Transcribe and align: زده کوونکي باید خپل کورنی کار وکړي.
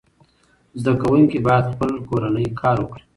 زده 0.81 0.93
کوونکي 1.01 1.37
باید 1.45 1.65
خپل 1.73 1.91
کورنی 2.07 2.47
کار 2.61 2.77
وکړي. 2.79 3.03